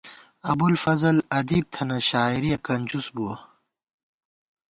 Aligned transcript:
ابُوالفضل 0.51 1.17
ادیب 1.39 1.65
تھنہ، 1.73 1.97
شاعر 2.09 2.43
یَہ 2.49 2.57
کنجُوس 2.65 3.07
بُوَہ 3.15 3.35